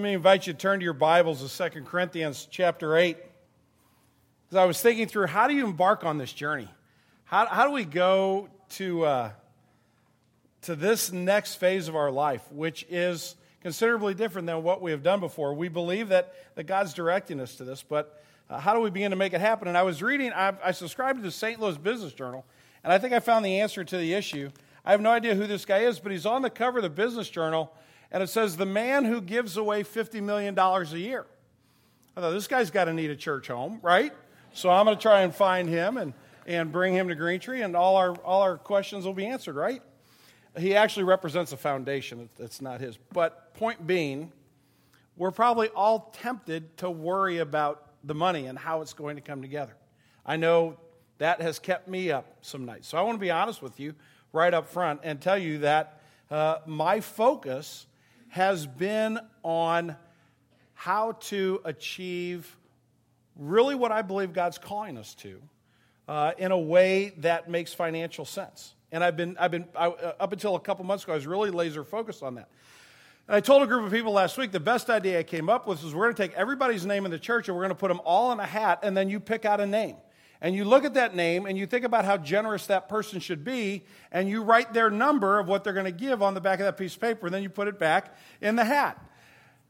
[0.00, 3.18] Let me invite you to turn to your Bibles to 2 Corinthians chapter 8.
[3.18, 6.70] Because I was thinking through, how do you embark on this journey?
[7.24, 9.30] How, how do we go to, uh,
[10.62, 15.02] to this next phase of our life, which is considerably different than what we have
[15.02, 15.52] done before?
[15.52, 19.10] We believe that, that God's directing us to this, but uh, how do we begin
[19.10, 19.68] to make it happen?
[19.68, 21.60] And I was reading, I, I subscribed to the St.
[21.60, 22.46] Louis Business Journal,
[22.82, 24.48] and I think I found the answer to the issue.
[24.82, 26.88] I have no idea who this guy is, but he's on the cover of the
[26.88, 27.70] Business Journal
[28.12, 31.26] and it says, the man who gives away $50 million a year.
[32.16, 34.12] I thought, this guy's got to need a church home, right?
[34.52, 36.12] So I'm going to try and find him and,
[36.46, 39.54] and bring him to Green Tree, and all our, all our questions will be answered,
[39.54, 39.80] right?
[40.58, 42.98] He actually represents a foundation, it's not his.
[43.12, 44.32] But point being,
[45.16, 49.42] we're probably all tempted to worry about the money and how it's going to come
[49.42, 49.76] together.
[50.26, 50.78] I know
[51.18, 52.88] that has kept me up some nights.
[52.88, 53.94] So I want to be honest with you
[54.32, 57.86] right up front and tell you that uh, my focus
[58.30, 59.96] has been on
[60.74, 62.56] how to achieve
[63.36, 65.42] really what I believe God's calling us to
[66.08, 68.74] uh, in a way that makes financial sense.
[68.92, 71.26] And I've been, I've been I, uh, up until a couple months ago, I was
[71.26, 72.48] really laser focused on that.
[73.28, 75.66] And I told a group of people last week the best idea I came up
[75.66, 77.78] with was we're going to take everybody's name in the church and we're going to
[77.78, 79.96] put them all in a hat, and then you pick out a name
[80.40, 83.44] and you look at that name and you think about how generous that person should
[83.44, 86.60] be, and you write their number of what they're going to give on the back
[86.60, 89.04] of that piece of paper, and then you put it back in the hat.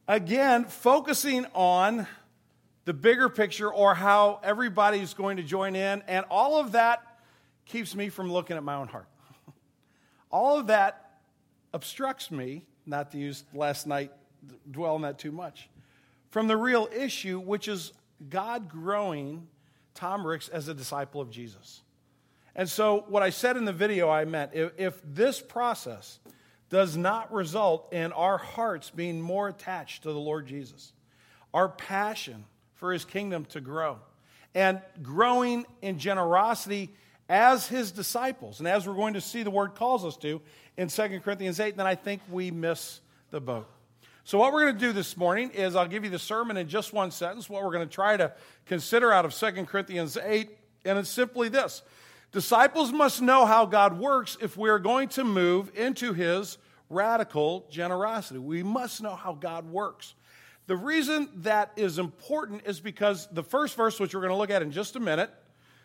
[0.07, 2.07] Again, focusing on
[2.85, 7.03] the bigger picture or how everybody's going to join in, and all of that
[7.67, 9.09] keeps me from looking at my own heart.
[10.31, 11.19] all of that
[11.73, 14.13] obstructs me, not to use last night,
[14.71, 15.69] dwell on that too much,
[16.31, 17.93] from the real issue, which is
[18.29, 19.49] God growing
[19.95, 21.83] Tom Ricks as a disciple of Jesus.
[22.55, 26.19] And so, what I said in the video, I meant if, if this process
[26.69, 30.93] does not result in our hearts being more attached to the Lord Jesus,
[31.53, 33.99] our passion for his kingdom to grow,
[34.55, 36.91] and growing in generosity
[37.29, 40.41] as his disciples, and as we're going to see the word calls us to
[40.77, 43.01] in 2 Corinthians 8, then I think we miss
[43.31, 43.69] the boat.
[44.31, 46.69] So, what we're going to do this morning is I'll give you the sermon in
[46.69, 48.33] just one sentence, what we're going to try to
[48.65, 50.49] consider out of 2 Corinthians 8,
[50.85, 51.83] and it's simply this
[52.31, 56.59] Disciples must know how God works if we are going to move into his
[56.89, 58.39] radical generosity.
[58.39, 60.15] We must know how God works.
[60.69, 64.51] The reason that is important is because the first verse, which we're going to look
[64.51, 65.31] at in just a minute,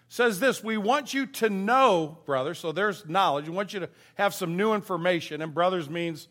[0.07, 3.49] says this We want you to know, brothers, so there's knowledge.
[3.49, 6.27] We want you to have some new information, and brothers means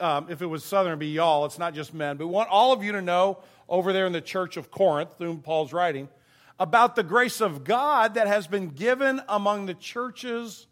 [0.00, 1.44] um, if it was southern, it'd be y'all.
[1.44, 2.16] It's not just men.
[2.16, 3.38] But we want all of you to know
[3.68, 6.08] over there in the church of Corinth, whom Paul's writing,
[6.58, 10.66] about the grace of God that has been given among the churches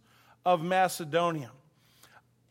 [0.44, 1.50] of Macedonia.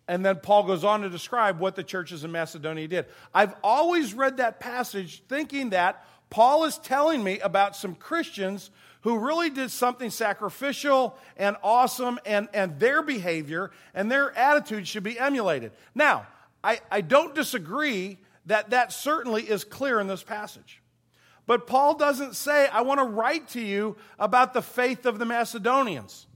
[0.07, 3.05] And then Paul goes on to describe what the churches in Macedonia did.
[3.33, 8.69] I've always read that passage thinking that Paul is telling me about some Christians
[9.01, 15.03] who really did something sacrificial and awesome, and, and their behavior and their attitude should
[15.03, 15.71] be emulated.
[15.93, 16.25] Now,
[16.63, 20.81] I, I don't disagree that that certainly is clear in this passage.
[21.45, 25.25] But Paul doesn't say, I want to write to you about the faith of the
[25.25, 26.27] Macedonians.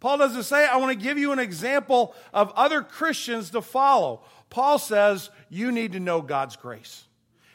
[0.00, 4.22] Paul doesn't say, I want to give you an example of other Christians to follow.
[4.48, 7.04] Paul says, you need to know God's grace.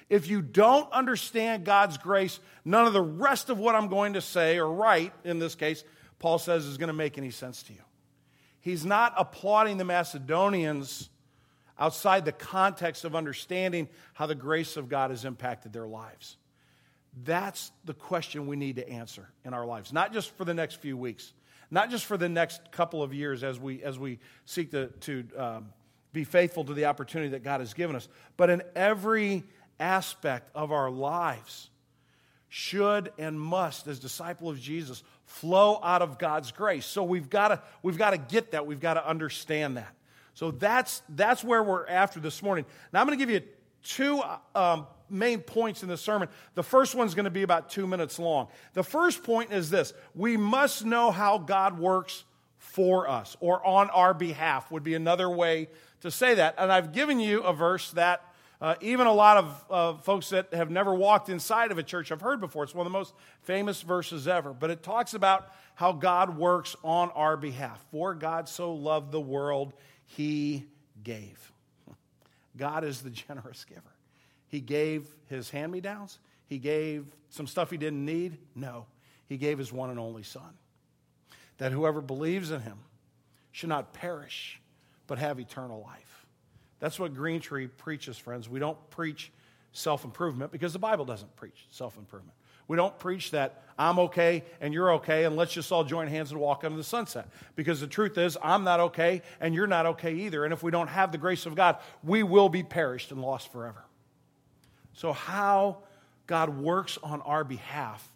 [0.09, 4.21] If you don't understand God's grace, none of the rest of what I'm going to
[4.21, 5.83] say or write, in this case,
[6.19, 7.79] Paul says, is going to make any sense to you.
[8.59, 11.09] He's not applauding the Macedonians
[11.79, 16.37] outside the context of understanding how the grace of God has impacted their lives.
[17.23, 20.75] That's the question we need to answer in our lives, not just for the next
[20.75, 21.33] few weeks,
[21.69, 25.23] not just for the next couple of years as we, as we seek to, to
[25.37, 25.69] um,
[26.11, 28.07] be faithful to the opportunity that God has given us,
[28.37, 29.43] but in every
[29.79, 31.69] aspect of our lives
[32.49, 36.85] should and must, as disciple of Jesus, flow out of God's grace.
[36.85, 38.67] So we've got to, we've got to get that.
[38.67, 39.91] We've got to understand that.
[40.33, 42.65] So that's, that's where we're after this morning.
[42.91, 43.41] Now, I'm going to give you
[43.83, 44.21] two
[44.55, 46.27] um, main points in the sermon.
[46.55, 48.47] The first one's going to be about two minutes long.
[48.73, 52.23] The first point is this we must know how God works
[52.57, 55.67] for us or on our behalf, would be another way
[56.01, 56.55] to say that.
[56.57, 58.23] And I've given you a verse that
[58.59, 62.09] uh, even a lot of uh, folks that have never walked inside of a church
[62.09, 62.63] have heard before.
[62.63, 64.53] It's one of the most famous verses ever.
[64.53, 67.83] But it talks about how God works on our behalf.
[67.91, 69.73] For God so loved the world
[70.15, 70.65] he
[71.03, 71.51] gave.
[72.55, 73.81] God is the generous giver.
[74.47, 76.19] He gave his hand me downs.
[76.47, 78.37] He gave some stuff he didn't need.
[78.55, 78.85] No,
[79.27, 80.57] he gave his one and only Son.
[81.57, 82.77] That whoever believes in him
[83.51, 84.59] should not perish,
[85.07, 86.25] but have eternal life.
[86.79, 88.49] That's what Green Tree preaches, friends.
[88.49, 89.31] We don't preach
[89.71, 92.37] self improvement because the Bible doesn't preach self improvement.
[92.73, 96.31] We don't preach that I'm okay and you're okay and let's just all join hands
[96.31, 97.29] and walk into the sunset.
[97.55, 100.43] Because the truth is, I'm not okay and you're not okay either.
[100.43, 103.51] And if we don't have the grace of God, we will be perished and lost
[103.51, 103.85] forever.
[104.93, 105.83] So, how
[106.25, 108.11] God works on our behalf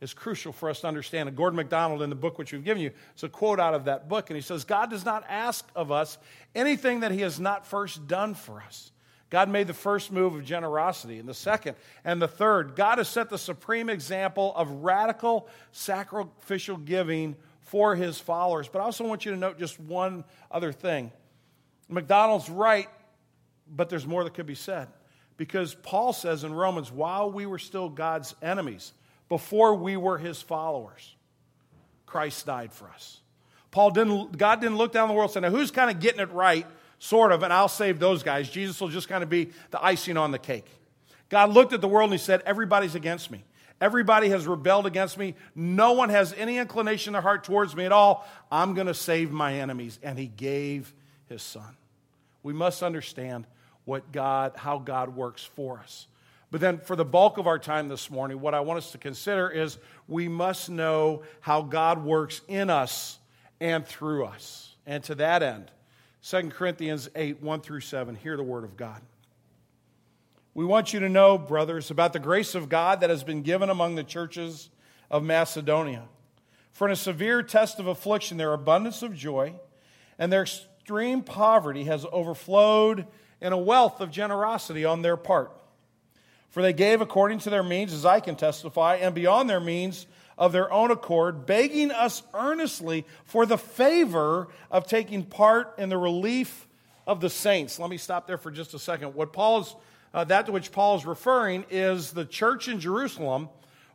[0.00, 1.28] is crucial for us to understand.
[1.28, 3.86] And Gordon MacDonald, in the book which we've given you, it's a quote out of
[3.86, 4.30] that book.
[4.30, 6.16] And he says, God does not ask of us
[6.54, 8.92] anything that he has not first done for us.
[9.28, 12.76] God made the first move of generosity, and the second, and the third.
[12.76, 18.68] God has set the supreme example of radical sacrificial giving for his followers.
[18.68, 21.10] But I also want you to note just one other thing.
[21.88, 22.88] MacDonald's right,
[23.68, 24.88] but there's more that could be said.
[25.36, 28.92] Because Paul says in Romans, while we were still God's enemies,
[29.28, 31.14] before we were his followers,
[32.06, 33.20] Christ died for us.
[33.72, 36.30] Paul didn't, God didn't look down the world and say, who's kind of getting it
[36.32, 36.66] right,
[36.98, 38.48] sort of, and I'll save those guys.
[38.48, 40.66] Jesus will just kind of be the icing on the cake.
[41.28, 43.44] God looked at the world and he said, everybody's against me.
[43.80, 45.34] Everybody has rebelled against me.
[45.54, 48.26] No one has any inclination in their heart towards me at all.
[48.50, 49.98] I'm going to save my enemies.
[50.02, 50.94] And he gave
[51.28, 51.76] his son.
[52.42, 53.46] We must understand
[53.84, 56.06] what God, how God works for us.
[56.50, 58.98] But then, for the bulk of our time this morning, what I want us to
[58.98, 63.18] consider is we must know how God works in us
[63.60, 64.74] and through us.
[64.86, 65.70] And to that end,
[66.28, 69.00] 2 Corinthians 8 1 through 7, hear the word of God.
[70.54, 73.70] We want you to know, brothers, about the grace of God that has been given
[73.70, 74.68] among the churches
[75.08, 76.02] of Macedonia.
[76.72, 79.54] For in a severe test of affliction, their abundance of joy
[80.18, 83.06] and their extreme poverty has overflowed
[83.40, 85.52] in a wealth of generosity on their part.
[86.48, 90.08] For they gave according to their means, as I can testify, and beyond their means
[90.38, 95.96] of their own accord, begging us earnestly for the favor of taking part in the
[95.96, 96.66] relief
[97.06, 97.78] of the saints.
[97.78, 99.14] Let me stop there for just a second.
[99.14, 99.74] What Paul is,
[100.12, 103.48] uh, that to which Paul is referring is the church in Jerusalem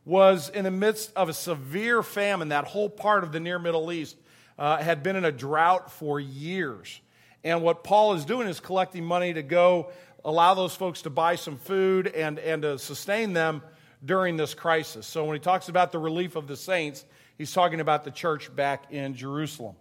[0.06, 2.50] was in the midst of a severe famine.
[2.50, 4.18] That whole part of the near Middle East
[4.58, 7.00] uh, had been in a drought for years.
[7.44, 9.92] And what Paul is doing is collecting money to go
[10.24, 13.62] allow those folks to buy some food and, and to sustain them
[14.04, 15.06] during this crisis.
[15.06, 17.06] So when he talks about the relief of the saints,
[17.38, 19.76] he's talking about the church back in Jerusalem.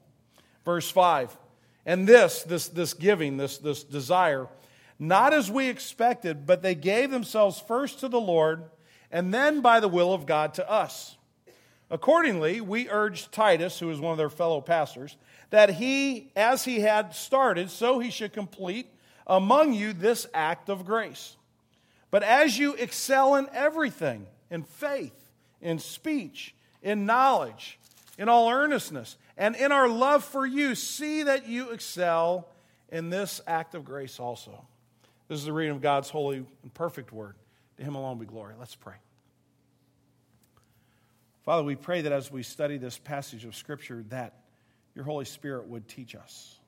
[0.65, 1.37] Verse 5
[1.87, 4.49] And this, this, this giving, this, this desire,
[4.99, 8.65] not as we expected, but they gave themselves first to the Lord
[9.11, 11.17] and then by the will of God to us.
[11.91, 15.17] Accordingly, we urged Titus, who is one of their fellow pastors,
[15.51, 18.87] that he, as he had started, so he should complete
[19.27, 21.37] among you this act of grace.
[22.11, 25.15] But as you excel in everything, in faith,
[25.61, 27.79] in speech, in knowledge,
[28.19, 32.49] in all earnestness, and in our love for you, see that you excel
[32.91, 34.67] in this act of grace also.
[35.29, 37.37] This is the reading of God's holy and perfect word.
[37.77, 38.55] To him alone be glory.
[38.59, 38.97] Let's pray.
[41.45, 44.35] Father, we pray that as we study this passage of Scripture, that
[44.95, 46.59] your Holy Spirit would teach us.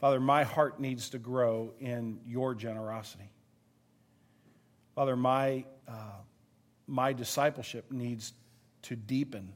[0.00, 3.30] Father, my heart needs to grow in your generosity.
[5.00, 5.92] Father, my, uh,
[6.86, 8.34] my discipleship needs
[8.82, 9.50] to deepen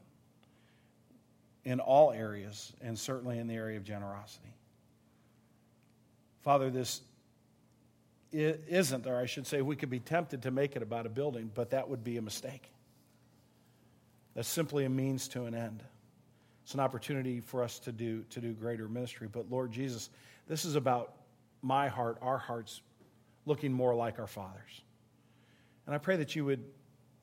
[1.67, 4.55] in all areas, and certainly in the area of generosity.
[6.41, 7.03] Father, this
[8.33, 11.51] isn't, or I should say, we could be tempted to make it about a building,
[11.55, 12.73] but that would be a mistake.
[14.35, 15.83] That's simply a means to an end.
[16.63, 19.29] It's an opportunity for us to do, to do greater ministry.
[19.31, 20.09] But Lord Jesus,
[20.49, 21.17] this is about
[21.61, 22.81] my heart, our hearts
[23.45, 24.81] looking more like our Father's.
[25.87, 26.65] And I pray that you would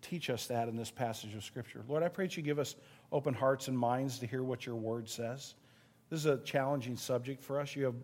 [0.01, 1.83] teach us that in this passage of Scripture.
[1.87, 2.75] Lord, I pray that you give us
[3.11, 5.55] open hearts and minds to hear what your word says.
[6.09, 7.75] This is a challenging subject for us.
[7.75, 7.95] You have,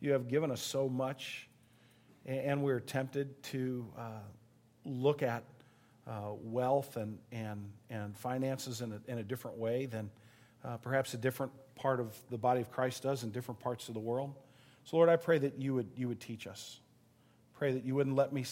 [0.00, 1.48] you have given us so much,
[2.24, 4.02] and we're tempted to uh,
[4.84, 5.44] look at
[6.06, 10.10] uh, wealth and, and, and finances in a, in a different way than
[10.64, 13.94] uh, perhaps a different part of the body of Christ does in different parts of
[13.94, 14.34] the world.
[14.84, 16.80] So, Lord, I pray that you would, you would teach us.
[17.56, 18.44] Pray that you wouldn't let me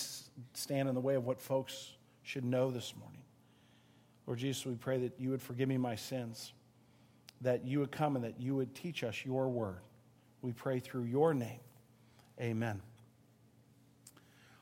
[0.54, 1.92] stand in the way of what folks
[2.22, 3.20] should know this morning.
[4.26, 6.52] Lord Jesus, we pray that you would forgive me my sins,
[7.42, 9.80] that you would come and that you would teach us your word.
[10.40, 11.60] We pray through your name.
[12.40, 12.80] Amen.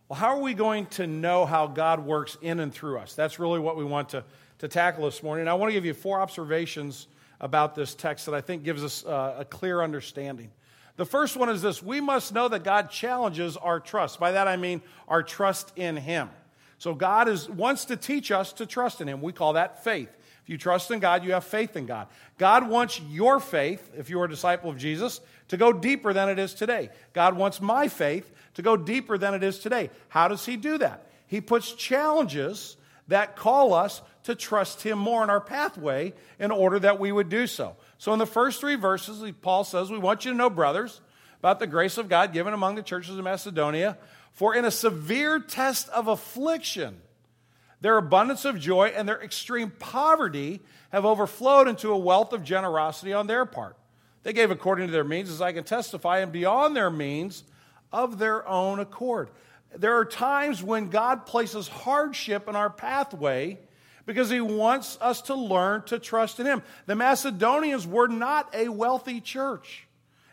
[0.08, 3.14] Well, how are we going to know how God works in and through us?
[3.14, 4.24] That's really what we want to,
[4.58, 5.42] to tackle this morning.
[5.42, 7.06] And I want to give you four observations
[7.40, 10.50] about this text that I think gives us uh, a clear understanding.
[10.96, 14.20] The first one is this we must know that God challenges our trust.
[14.20, 16.30] By that I mean our trust in Him.
[16.78, 19.22] So God is, wants to teach us to trust in Him.
[19.22, 20.08] We call that faith.
[20.42, 22.08] If you trust in God, you have faith in God.
[22.36, 26.40] God wants your faith, if you're a disciple of Jesus, to go deeper than it
[26.40, 26.90] is today.
[27.12, 29.90] God wants my faith to go deeper than it is today.
[30.08, 31.06] How does He do that?
[31.28, 32.76] He puts challenges
[33.12, 37.28] that call us to trust Him more in our pathway in order that we would
[37.28, 37.76] do so.
[37.98, 41.00] So, in the first three verses, Paul says, We want you to know, brothers,
[41.38, 43.98] about the grace of God given among the churches of Macedonia.
[44.32, 47.00] For in a severe test of affliction,
[47.80, 53.12] their abundance of joy and their extreme poverty have overflowed into a wealth of generosity
[53.12, 53.76] on their part.
[54.22, 57.44] They gave according to their means, as I can testify, and beyond their means
[57.92, 59.30] of their own accord.
[59.76, 63.58] There are times when God places hardship in our pathway
[64.06, 66.62] because he wants us to learn to trust in him.
[66.86, 69.86] The Macedonians were not a wealthy church,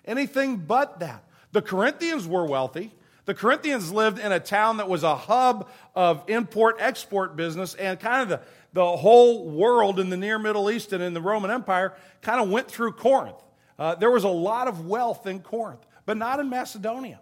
[0.05, 1.24] anything but that.
[1.51, 2.91] The Corinthians were wealthy.
[3.25, 8.00] The Corinthians lived in a town that was a hub of import export business, and
[8.00, 8.41] kind of the,
[8.74, 12.50] the whole world in the near Middle East and in the Roman Empire kind of
[12.50, 13.38] went through Corinth.
[13.77, 17.19] Uh, there was a lot of wealth in Corinth, but not in Macedonia.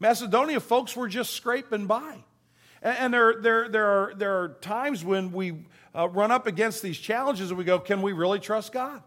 [0.00, 2.16] Macedonia folks were just scraping by.
[2.80, 5.64] And, there, there, there, are, there are times when we
[5.94, 9.02] uh, run up against these challenges and we go, can we really trust God?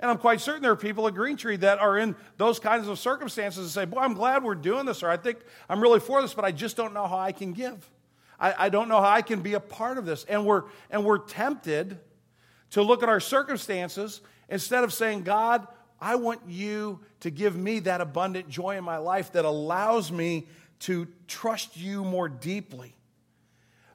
[0.00, 2.86] And I'm quite certain there are people at Green Tree that are in those kinds
[2.88, 5.98] of circumstances and say, Boy, I'm glad we're doing this, or I think I'm really
[5.98, 7.88] for this, but I just don't know how I can give.
[8.38, 10.24] I, I don't know how I can be a part of this.
[10.24, 11.98] And we're, and we're tempted
[12.70, 15.66] to look at our circumstances instead of saying, God,
[16.00, 20.46] I want you to give me that abundant joy in my life that allows me
[20.80, 22.94] to trust you more deeply.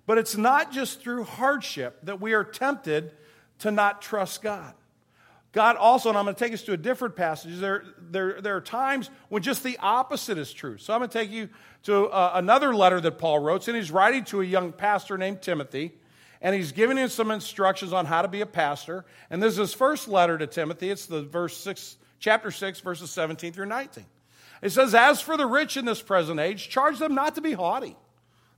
[0.06, 3.14] But it's not just through hardship that we are tempted
[3.60, 4.74] to not trust God.
[5.54, 8.58] God also, and I'm going to take us to a different passage, there, there, there
[8.58, 10.78] are times when just the opposite is true.
[10.78, 11.48] So I'm going to take you
[11.84, 15.44] to uh, another letter that Paul wrote, and he's writing to a young pastor named
[15.44, 15.94] Timothy,
[16.44, 19.06] and he's giving him some instructions on how to be a pastor.
[19.30, 20.90] And this is his first letter to Timothy.
[20.90, 24.06] It's the verse six, chapter 6, verses 17 through 19.
[24.62, 27.54] It says, As for the rich in this present age, charge them not to be
[27.54, 27.96] haughty,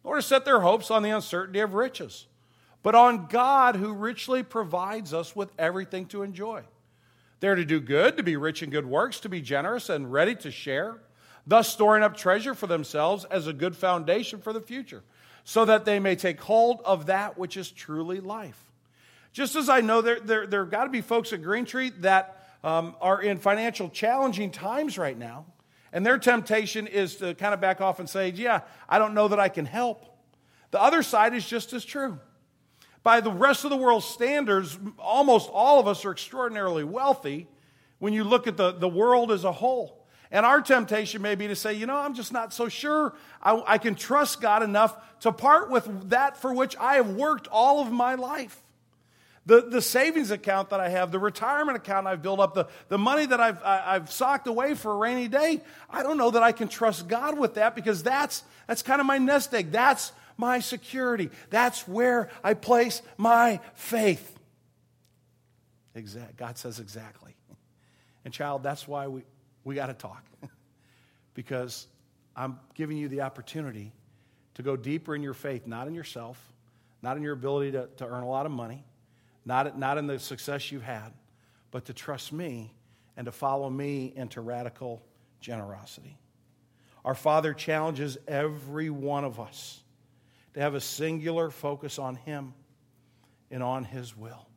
[0.04, 2.26] nor to set their hopes on the uncertainty of riches,
[2.82, 6.64] but on God who richly provides us with everything to enjoy.
[7.40, 10.36] They're to do good, to be rich in good works, to be generous and ready
[10.38, 10.98] to share,
[11.46, 15.04] thus storing up treasure for themselves as a good foundation for the future,
[15.46, 18.62] so that they may take hold of that which is truly life.
[19.32, 21.92] Just as I know there, there, there have got to be folks at Green Tree
[22.00, 25.46] that um, are in financial challenging times right now,
[25.94, 29.30] and their temptation is to kind of back off and say, Yeah, I don't know
[29.30, 30.04] that I can help.
[30.72, 32.20] The other side is just as true
[33.06, 37.48] by the rest of the world's standards, almost all of us are extraordinarily wealthy
[38.00, 40.05] when you look at the, the world as a whole.
[40.36, 43.64] And our temptation may be to say, you know, I'm just not so sure I,
[43.66, 47.80] I can trust God enough to part with that for which I have worked all
[47.80, 48.62] of my life.
[49.46, 52.98] The, the savings account that I have, the retirement account I've built up, the, the
[52.98, 56.44] money that I've, I, have socked away for a rainy day, I don't know that
[56.44, 59.72] I can trust God with that because that's, that's kind of my nest egg.
[59.72, 61.30] That's my security.
[61.50, 64.38] That's where I place my faith.
[65.94, 66.36] Exact.
[66.36, 67.38] God says exactly.
[68.26, 69.22] And, child, that's why we,
[69.66, 70.24] we got to talk.
[71.34, 71.88] because
[72.36, 73.92] I'm giving you the opportunity
[74.54, 76.42] to go deeper in your faith, not in yourself,
[77.02, 78.86] not in your ability to, to earn a lot of money,
[79.46, 81.12] not, not in the success you've had,
[81.72, 82.74] but to trust me
[83.18, 85.04] and to follow me into radical
[85.42, 86.18] generosity.
[87.04, 89.84] Our Father challenges every one of us
[90.54, 92.54] to have a singular focus on Him
[93.52, 94.48] and on His will.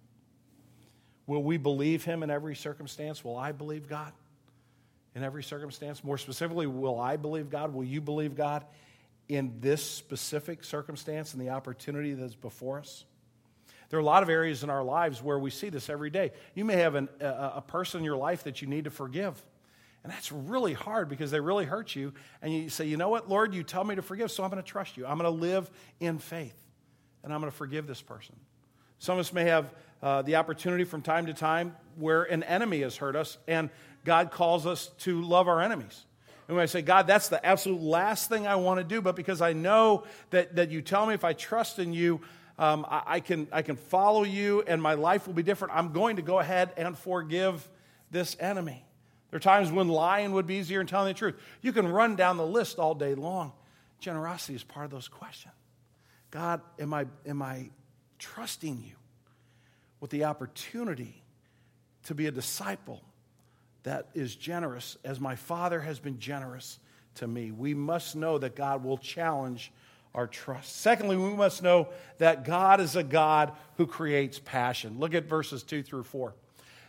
[1.27, 3.25] Will we believe Him in every circumstance?
[3.25, 4.13] Will I believe God
[5.19, 6.03] in every circumstance?
[6.03, 7.75] More specifically, will I believe God?
[7.75, 8.65] Will you believe God
[9.29, 13.05] in this specific circumstance and the opportunity that's before us?
[13.91, 16.33] There are a lot of areas in our lives where we see this every day.
[16.55, 19.43] You may have an, a, a person in your life that you need to forgive.
[20.05, 22.13] And that's really hard because they really hurt you.
[22.41, 24.63] And you say, you know what, Lord, you tell me to forgive, so I'm going
[24.63, 25.07] to trust you.
[25.07, 25.71] I'm going to live
[26.01, 26.57] in faith,
[27.25, 28.37] and I'm going to forgive this person.
[28.99, 29.73] Some of us may have
[30.03, 33.71] uh, the opportunity from time to time where an enemy has hurt us, and
[34.05, 36.05] God calls us to love our enemies.
[36.47, 39.17] And when I say, God, that's the absolute last thing I want to do, but
[39.17, 42.23] because I know that, that you tell me if I trust in you,
[42.59, 45.93] um, I, I, can, I can follow you and my life will be different, I'm
[45.93, 47.69] going to go ahead and forgive
[48.11, 48.83] this enemy.
[49.31, 51.35] There are times when lying would be easier than telling the truth.
[51.61, 53.53] You can run down the list all day long.
[54.01, 55.53] Generosity is part of those questions.
[56.31, 57.71] God, am I, am I
[58.19, 58.95] trusting you
[60.01, 61.23] with the opportunity
[62.05, 63.03] to be a disciple
[63.85, 66.79] that is generous as my Father has been generous
[67.17, 67.51] to me?
[67.51, 69.73] We must know that God will challenge
[70.15, 70.77] our trust.
[70.77, 74.99] Secondly, we must know that God is a God who creates passion.
[74.99, 76.35] Look at verses 2 through 4.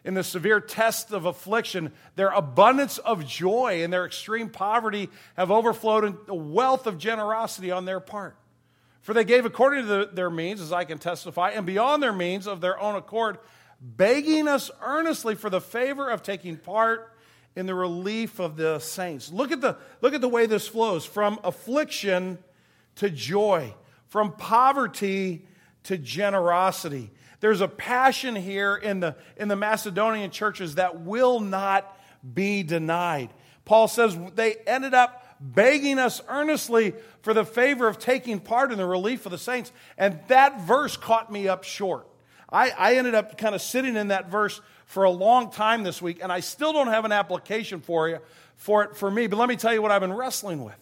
[0.05, 5.51] In the severe test of affliction, their abundance of joy and their extreme poverty have
[5.51, 8.35] overflowed in a wealth of generosity on their part.
[9.01, 12.13] For they gave according to the, their means, as I can testify, and beyond their
[12.13, 13.37] means of their own accord,
[13.81, 17.13] begging us earnestly for the favor of taking part
[17.55, 19.31] in the relief of the saints.
[19.31, 22.37] Look at the, look at the way this flows from affliction
[22.95, 23.73] to joy,
[24.07, 25.45] from poverty
[25.83, 27.11] to generosity.
[27.39, 31.97] There's a passion here in the, in the Macedonian churches that will not
[32.33, 33.29] be denied.
[33.63, 38.77] Paul says they ended up begging us earnestly for the favor of taking part in
[38.77, 39.71] the relief of the saints.
[39.97, 42.08] And that verse caught me up short.
[42.51, 46.01] I, I ended up kind of sitting in that verse for a long time this
[46.01, 48.19] week, and I still don't have an application for you
[48.57, 49.27] for it for me.
[49.27, 50.75] But let me tell you what I've been wrestling with.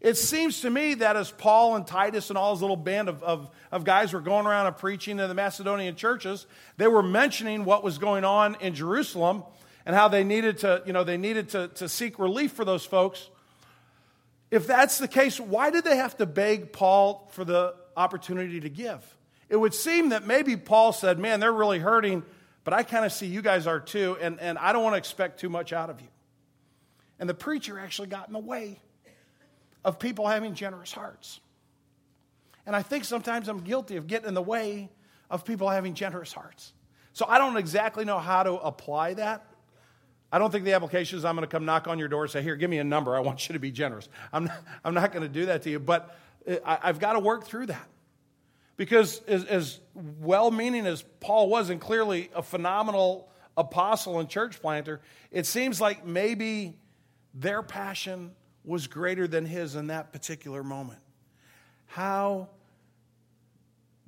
[0.00, 3.22] It seems to me that as Paul and Titus and all his little band of,
[3.22, 6.46] of, of guys were going around and preaching in the Macedonian churches,
[6.76, 9.44] they were mentioning what was going on in Jerusalem
[9.86, 12.84] and how they needed to, you know, they needed to, to seek relief for those
[12.84, 13.30] folks.
[14.50, 18.68] If that's the case, why did they have to beg Paul for the opportunity to
[18.68, 19.13] give?
[19.48, 22.22] It would seem that maybe Paul said, Man, they're really hurting,
[22.64, 24.98] but I kind of see you guys are too, and, and I don't want to
[24.98, 26.08] expect too much out of you.
[27.18, 28.80] And the preacher actually got in the way
[29.84, 31.40] of people having generous hearts.
[32.66, 34.90] And I think sometimes I'm guilty of getting in the way
[35.30, 36.72] of people having generous hearts.
[37.12, 39.46] So I don't exactly know how to apply that.
[40.32, 42.30] I don't think the application is I'm going to come knock on your door and
[42.30, 43.16] say, Here, give me a number.
[43.16, 44.08] I want you to be generous.
[44.32, 46.16] I'm not, I'm not going to do that to you, but
[46.48, 47.88] uh, I, have got to work through that.
[48.76, 54.60] Because as, as well meaning as Paul was, and clearly a phenomenal apostle and church
[54.60, 55.00] planter,
[55.30, 56.76] it seems like maybe
[57.34, 58.32] their passion
[58.64, 61.00] was greater than his in that particular moment.
[61.86, 62.48] How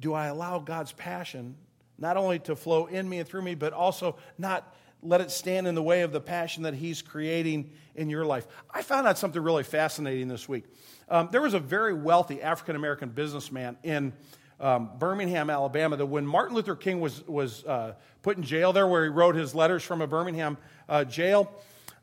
[0.00, 1.56] do I allow God's passion
[1.98, 5.66] not only to flow in me and through me, but also not let it stand
[5.66, 8.46] in the way of the passion that He's creating in your life?
[8.70, 10.64] I found out something really fascinating this week.
[11.08, 14.12] Um, there was a very wealthy African American businessman in
[14.60, 18.86] um, Birmingham, Alabama, that when Martin Luther King was, was uh, put in jail there,
[18.86, 20.56] where he wrote his letters from a Birmingham
[20.88, 21.52] uh, jail,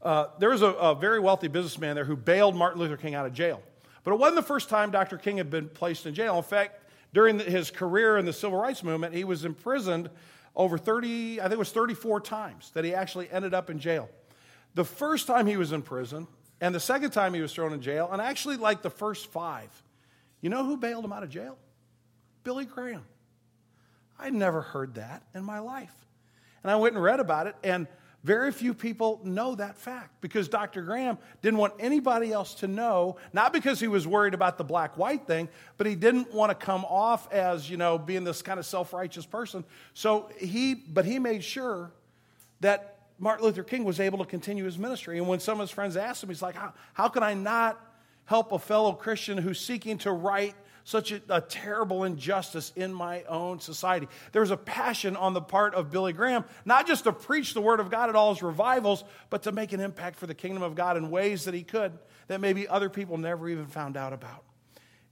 [0.01, 3.25] uh, there was a, a very wealthy businessman there who bailed Martin Luther King out
[3.25, 3.61] of jail.
[4.03, 5.17] But it wasn't the first time Dr.
[5.17, 6.37] King had been placed in jail.
[6.37, 6.81] In fact,
[7.13, 10.09] during his career in the civil rights movement, he was imprisoned
[10.55, 14.09] over 30, I think it was 34 times that he actually ended up in jail.
[14.75, 16.27] The first time he was in prison,
[16.61, 19.69] and the second time he was thrown in jail, and actually like the first five,
[20.41, 21.57] you know who bailed him out of jail?
[22.43, 23.05] Billy Graham.
[24.19, 25.93] I'd never heard that in my life.
[26.63, 27.87] And I went and read about it, and
[28.23, 30.81] very few people know that fact because Dr.
[30.81, 34.97] Graham didn't want anybody else to know, not because he was worried about the black
[34.97, 38.59] white thing, but he didn't want to come off as, you know, being this kind
[38.59, 39.65] of self righteous person.
[39.93, 41.91] So he, but he made sure
[42.61, 45.17] that Martin Luther King was able to continue his ministry.
[45.17, 47.77] And when some of his friends asked him, he's like, how, how can I not
[48.23, 53.23] help a fellow Christian who's seeking to right such a, a, terrible injustice in my
[53.23, 54.07] own society.
[54.31, 57.79] There's a passion on the part of Billy Graham, not just to preach the Word
[57.79, 60.75] of God at all his revivals, but to make an impact for the kingdom of
[60.75, 61.93] God in ways that he could
[62.27, 64.43] that maybe other people never even found out about.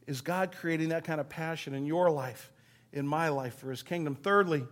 [0.08, 2.52] Is God creating that kind of passion in your life,
[2.92, 4.16] in my life, for his kingdom?
[4.16, 4.66] Thirdly,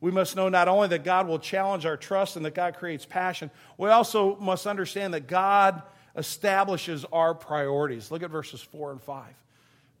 [0.00, 3.04] we must know not only that God will challenge our trust and that God creates
[3.04, 5.82] passion, we also must understand that God
[6.16, 8.10] establishes our priorities.
[8.10, 9.26] Look at verses 4 and 5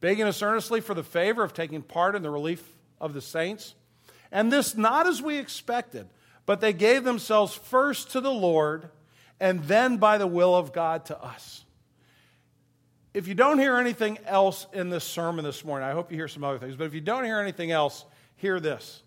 [0.00, 2.64] begging us earnestly for the favor of taking part in the relief
[3.00, 3.74] of the saints.
[4.32, 6.08] And this not as we expected,
[6.46, 8.90] but they gave themselves first to the Lord
[9.38, 11.64] and then by the will of God to us.
[13.12, 16.28] If you don't hear anything else in this sermon this morning, I hope you hear
[16.28, 18.04] some other things, but if you don't hear anything else,
[18.36, 19.02] hear this.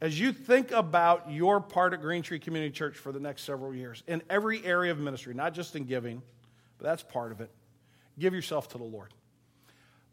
[0.00, 3.74] As you think about your part at Green Tree Community Church for the next several
[3.74, 6.22] years, in every area of ministry, not just in giving,
[6.78, 7.50] but that's part of it,
[8.18, 9.12] give yourself to the Lord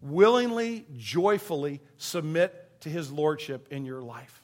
[0.03, 4.43] willingly, joyfully submit to his lordship in your life.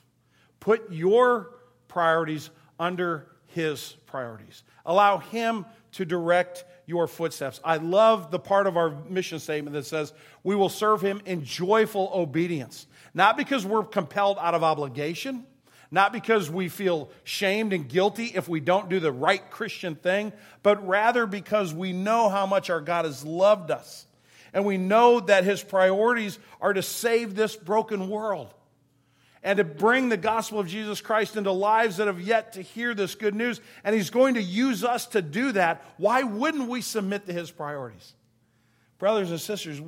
[0.59, 1.51] Put your
[1.87, 4.63] priorities under his priorities.
[4.85, 7.59] Allow him to direct your footsteps.
[7.63, 11.43] I love the part of our mission statement that says we will serve him in
[11.43, 12.87] joyful obedience.
[13.13, 15.45] Not because we're compelled out of obligation,
[15.91, 20.31] not because we feel shamed and guilty if we don't do the right Christian thing,
[20.61, 24.05] but rather because we know how much our God has loved us
[24.53, 28.53] and we know that his priorities are to save this broken world
[29.43, 32.93] and to bring the gospel of Jesus Christ into lives that have yet to hear
[32.93, 33.61] this good news.
[33.83, 35.83] And he's going to use us to do that.
[35.97, 38.13] Why wouldn't we submit to his priorities?
[38.97, 39.81] Brothers and sisters,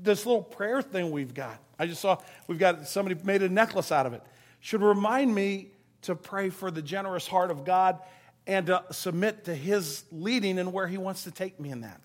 [0.00, 1.58] this little prayer thing we've got.
[1.78, 4.22] I just saw we've got somebody made a necklace out of it.
[4.60, 5.68] Should remind me
[6.02, 7.98] to pray for the generous heart of God
[8.46, 12.00] and to submit to His leading and where He wants to take me in that.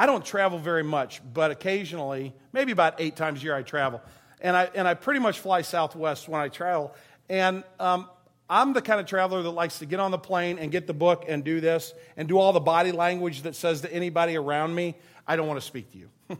[0.00, 4.00] I don't travel very much, but occasionally, maybe about eight times a year, I travel.
[4.40, 6.94] And I, and I pretty much fly Southwest when I travel.
[7.28, 8.08] And um,
[8.48, 10.94] I'm the kind of traveler that likes to get on the plane and get the
[10.94, 14.74] book and do this and do all the body language that says to anybody around
[14.74, 16.08] me, I don't want to speak to you.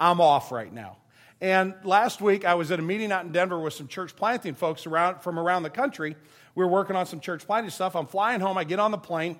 [0.00, 0.96] I'm off right now.
[1.42, 4.54] And last week, I was at a meeting out in Denver with some church planting
[4.54, 6.16] folks around, from around the country.
[6.54, 7.94] We were working on some church planting stuff.
[7.94, 8.56] I'm flying home.
[8.56, 9.38] I get on the plane,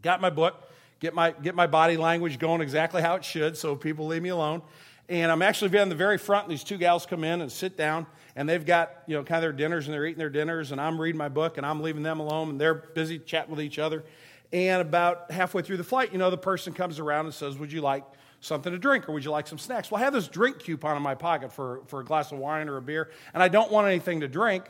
[0.00, 0.66] got my book,
[1.00, 4.28] get my, get my body language going exactly how it should so people leave me
[4.28, 4.62] alone.
[5.08, 7.76] And I'm actually in the very front, and these two gals come in and sit
[7.76, 10.70] down and they've got, you know, kind of their dinners and they're eating their dinners,
[10.70, 13.60] and I'm reading my book and I'm leaving them alone, and they're busy chatting with
[13.60, 14.04] each other.
[14.52, 17.72] And about halfway through the flight, you know, the person comes around and says, Would
[17.72, 18.04] you like
[18.40, 19.90] something to drink or would you like some snacks?
[19.90, 22.68] Well, I have this drink coupon in my pocket for, for a glass of wine
[22.68, 24.64] or a beer, and I don't want anything to drink.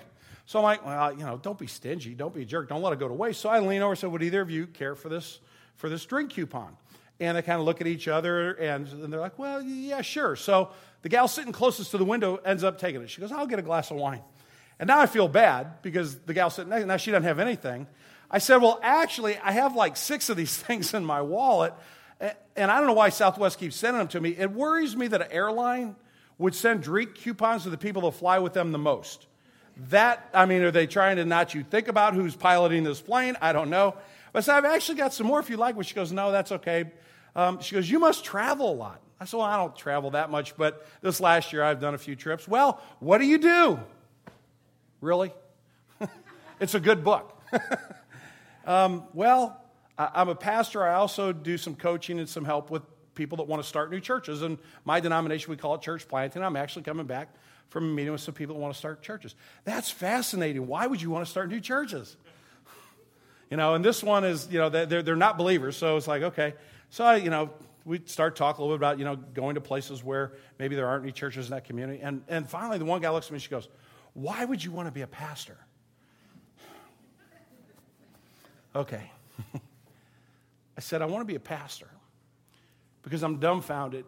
[0.46, 2.14] So I'm like, Well, you know, don't be stingy.
[2.14, 2.68] Don't be a jerk.
[2.68, 3.40] Don't let it go to waste.
[3.40, 5.40] So I lean over and said, Would either of you care for this,
[5.80, 6.76] for this drink coupon?
[7.18, 10.36] And they kind of look at each other and, they're like, Well, yeah, sure.
[10.36, 10.70] So
[11.02, 13.10] the gal sitting closest to the window ends up taking it.
[13.10, 14.22] She goes, I'll get a glass of wine.
[14.78, 17.86] And now I feel bad because the gal sitting next, now she doesn't have anything.
[18.30, 21.74] I said, Well, actually, I have like six of these things in my wallet.
[22.54, 24.36] And I don't know why Southwest keeps sending them to me.
[24.36, 25.96] It worries me that an airline
[26.36, 29.26] would send drink coupons to the people that fly with them the most.
[29.88, 33.36] That, I mean, are they trying to not you think about who's piloting this plane?
[33.40, 33.96] I don't know.
[34.34, 35.76] I said, I've actually got some more if you like.
[35.76, 36.90] But she goes, No, that's okay.
[37.34, 39.00] Um, she goes, You must travel a lot.
[39.18, 41.98] I said, Well, I don't travel that much, but this last year I've done a
[41.98, 42.46] few trips.
[42.46, 43.80] Well, what do you do?
[45.00, 45.32] Really?
[46.60, 47.40] it's a good book.
[48.66, 49.60] um, well,
[49.98, 50.82] I, am a pastor.
[50.82, 52.82] I also do some coaching and some help with
[53.14, 54.42] people that want to start new churches.
[54.42, 56.42] And my denomination, we call it church planting.
[56.42, 57.28] I'm actually coming back
[57.68, 59.34] from a meeting with some people that want to start churches.
[59.64, 60.66] That's fascinating.
[60.66, 62.16] Why would you want to start new churches?
[63.50, 65.76] You know, and this one is, you know, they're, they're not believers.
[65.76, 66.54] So it's like, okay.
[66.88, 67.50] So I, you know,
[67.84, 70.86] we start talking a little bit about, you know, going to places where maybe there
[70.86, 72.00] aren't any churches in that community.
[72.00, 73.68] And, and finally, the one guy looks at me and she goes,
[74.14, 75.58] Why would you want to be a pastor?
[78.76, 79.10] Okay.
[80.76, 81.88] I said, I want to be a pastor
[83.02, 84.04] because I'm dumbfounded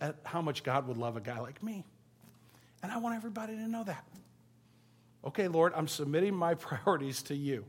[0.00, 1.84] at how much God would love a guy like me.
[2.82, 4.04] And I want everybody to know that.
[5.24, 7.64] Okay, Lord, I'm submitting my priorities to you.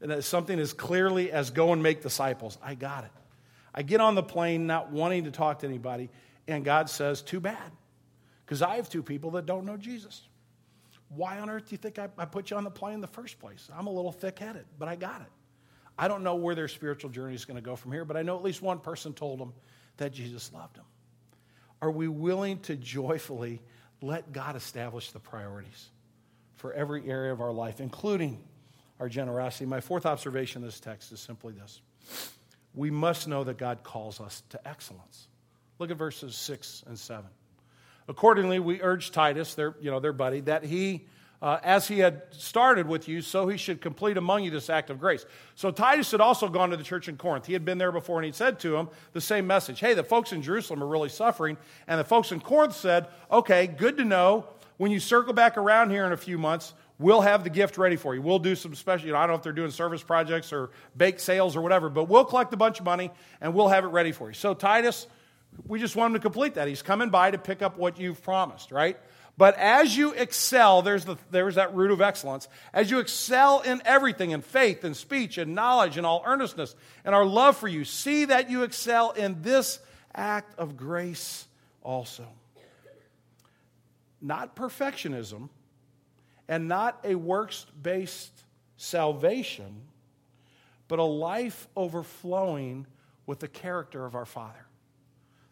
[0.00, 2.56] And something as clearly as go and make disciples.
[2.62, 3.10] I got it.
[3.74, 6.10] I get on the plane not wanting to talk to anybody,
[6.48, 7.70] and God says, Too bad,
[8.44, 10.22] because I have two people that don't know Jesus.
[11.08, 13.06] Why on earth do you think I, I put you on the plane in the
[13.06, 13.68] first place?
[13.76, 15.26] I'm a little thick headed, but I got it.
[15.98, 18.22] I don't know where their spiritual journey is going to go from here, but I
[18.22, 19.52] know at least one person told them
[19.96, 20.84] that Jesus loved them.
[21.82, 23.60] Are we willing to joyfully
[24.00, 25.90] let God establish the priorities
[26.56, 28.42] for every area of our life, including
[29.00, 29.66] our generosity?
[29.66, 31.80] My fourth observation in this text is simply this
[32.74, 35.26] we must know that God calls us to excellence.
[35.78, 37.24] Look at verses 6 and 7.
[38.06, 41.06] Accordingly, we urge Titus, their, you know, their buddy, that he,
[41.40, 44.90] uh, as he had started with you, so he should complete among you this act
[44.90, 45.24] of grace.
[45.54, 47.46] So Titus had also gone to the church in Corinth.
[47.46, 50.04] He had been there before, and he said to him the same message Hey, the
[50.04, 51.56] folks in Jerusalem are really suffering.
[51.86, 54.46] And the folks in Corinth said, Okay, good to know.
[54.76, 57.96] When you circle back around here in a few months, we'll have the gift ready
[57.96, 58.22] for you.
[58.22, 60.70] We'll do some special, you know, I don't know if they're doing service projects or
[60.96, 63.10] bake sales or whatever, but we'll collect a bunch of money
[63.40, 64.34] and we'll have it ready for you.
[64.34, 65.06] So, Titus,
[65.66, 66.68] we just want him to complete that.
[66.68, 68.98] He's coming by to pick up what you've promised, right?
[69.38, 72.46] But as you excel, there's, the, there's that root of excellence.
[72.74, 76.74] As you excel in everything, in faith, in speech, in knowledge, in all earnestness,
[77.06, 79.78] and our love for you, see that you excel in this
[80.14, 81.46] act of grace
[81.82, 82.26] also.
[84.20, 85.48] Not perfectionism,
[86.50, 88.32] and not a works based
[88.76, 89.82] salvation,
[90.88, 92.86] but a life overflowing
[93.24, 94.66] with the character of our Father.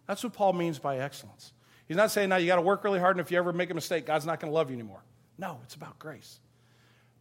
[0.08, 1.52] That's what Paul means by excellence.
[1.86, 3.70] He's not saying now you got to work really hard, and if you ever make
[3.70, 5.02] a mistake, God's not going to love you anymore.
[5.38, 6.40] No, it's about grace.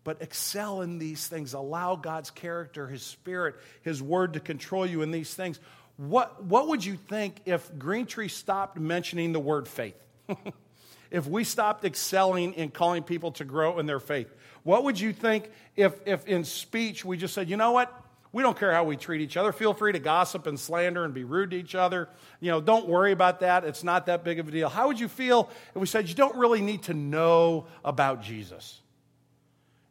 [0.03, 1.53] But excel in these things.
[1.53, 5.59] Allow God's character, His Spirit, His Word to control you in these things.
[5.97, 10.01] What, what would you think if Green Tree stopped mentioning the word faith?
[11.12, 14.34] if we stopped excelling in calling people to grow in their faith?
[14.63, 17.93] What would you think if, if in speech we just said, you know what?
[18.34, 19.52] We don't care how we treat each other.
[19.52, 22.10] Feel free to gossip and slander and be rude to each other.
[22.39, 23.63] You know, don't worry about that.
[23.63, 24.70] It's not that big of a deal.
[24.70, 28.82] How would you feel if we said you don't really need to know about Jesus?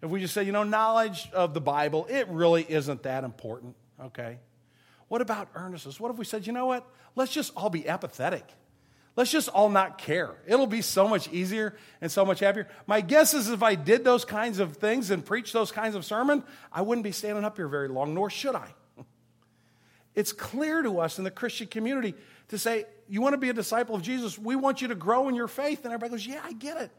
[0.02, 3.74] If we just say, you know, knowledge of the Bible, it really isn't that important,
[4.00, 4.38] okay?
[5.08, 5.98] What about earnestness?
[5.98, 6.86] What if we said, you know what?
[7.14, 8.44] Let's just all be apathetic.
[9.16, 10.34] Let's just all not care.
[10.46, 12.68] It'll be so much easier and so much happier.
[12.86, 16.04] My guess is if I did those kinds of things and preached those kinds of
[16.04, 18.68] sermons, I wouldn't be standing up here very long, nor should I.
[20.14, 22.14] It's clear to us in the Christian community
[22.48, 25.28] to say, you want to be a disciple of Jesus, we want you to grow
[25.28, 25.84] in your faith.
[25.84, 26.90] And everybody goes, yeah, I get it.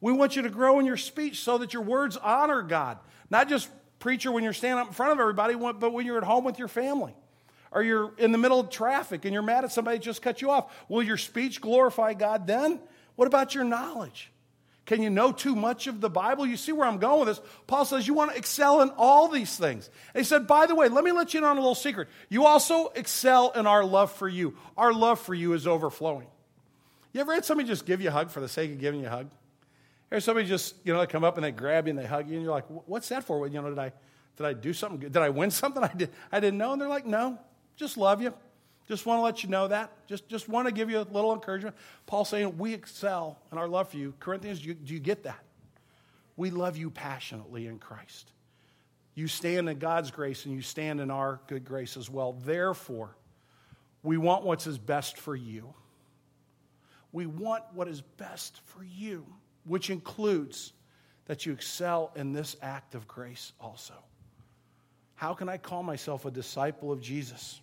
[0.00, 2.98] We want you to grow in your speech so that your words honor God.
[3.30, 6.24] Not just preacher when you're standing up in front of everybody, but when you're at
[6.24, 7.16] home with your family
[7.72, 10.50] or you're in the middle of traffic and you're mad at somebody just cut you
[10.50, 10.72] off.
[10.88, 12.80] Will your speech glorify God then?
[13.16, 14.30] What about your knowledge?
[14.84, 16.44] Can you know too much of the Bible?
[16.44, 17.46] You see where I'm going with this.
[17.66, 19.88] Paul says you want to excel in all these things.
[20.12, 22.08] And he said, by the way, let me let you in on a little secret.
[22.28, 24.56] You also excel in our love for you.
[24.76, 26.26] Our love for you is overflowing.
[27.12, 29.06] You ever had somebody just give you a hug for the sake of giving you
[29.06, 29.30] a hug?
[30.10, 32.28] Or somebody just, you know, they come up and they grab you and they hug
[32.28, 33.46] you and you're like, what's that for?
[33.46, 33.92] You know, did I,
[34.36, 34.98] did I do something?
[34.98, 36.72] Did I win something I, did, I didn't know?
[36.72, 37.38] And they're like, no,
[37.76, 38.32] just love you.
[38.88, 39.90] Just want to let you know that.
[40.06, 41.76] Just, just want to give you a little encouragement.
[42.06, 44.14] Paul saying, We excel in our love for you.
[44.20, 45.42] Corinthians, you, do you get that?
[46.36, 48.30] We love you passionately in Christ.
[49.14, 52.32] You stand in God's grace and you stand in our good grace as well.
[52.32, 53.16] Therefore,
[54.02, 55.74] we want what's best for you.
[57.12, 59.26] We want what is best for you,
[59.64, 60.72] which includes
[61.26, 63.94] that you excel in this act of grace also.
[65.22, 67.60] How can I call myself a disciple of Jesus?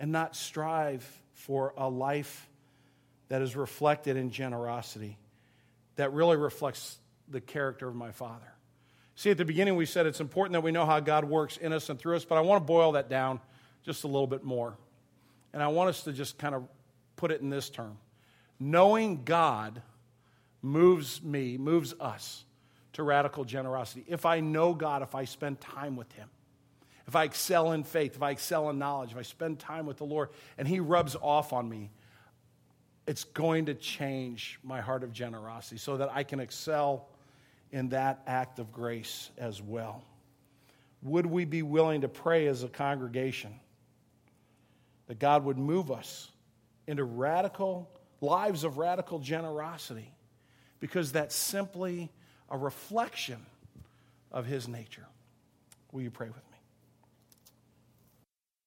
[0.00, 2.48] and not strive for a life
[3.28, 5.18] that is reflected in generosity,
[5.96, 8.52] that really reflects the character of my Father.
[9.14, 11.74] See, at the beginning, we said it's important that we know how God works in
[11.74, 13.40] us and through us, but I want to boil that down
[13.84, 14.74] just a little bit more.
[15.52, 16.64] And I want us to just kind of
[17.16, 17.98] put it in this term
[18.58, 19.82] Knowing God
[20.62, 22.44] moves me, moves us
[22.94, 24.04] to radical generosity.
[24.08, 26.28] If I know God, if I spend time with Him,
[27.10, 29.96] if I excel in faith, if I excel in knowledge, if I spend time with
[29.96, 31.90] the Lord and He rubs off on me,
[33.04, 37.08] it's going to change my heart of generosity so that I can excel
[37.72, 40.04] in that act of grace as well.
[41.02, 43.58] Would we be willing to pray as a congregation
[45.08, 46.30] that God would move us
[46.86, 50.14] into radical lives of radical generosity?
[50.78, 52.08] Because that's simply
[52.48, 53.44] a reflection
[54.30, 55.06] of His nature.
[55.90, 56.49] Will you pray with me?